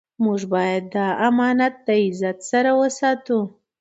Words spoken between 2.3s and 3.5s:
سره وساتو.